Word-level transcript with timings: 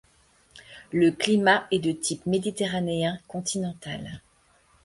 Le 0.91 1.11
climat 1.11 1.67
est 1.69 1.77
de 1.77 1.91
type 1.91 2.25
méditerranéen 2.25 3.19
continental. 3.27 4.23